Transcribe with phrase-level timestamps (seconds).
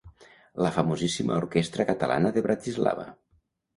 [0.65, 3.07] La famosíssima Orquestra Catalana de Bratislava.